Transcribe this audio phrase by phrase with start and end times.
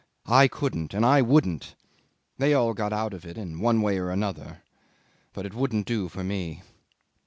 [0.25, 1.75] I couldn't, and I wouldn't.
[2.39, 4.63] They all got out of it in one way or another,
[5.31, 6.63] but it wouldn't do for me."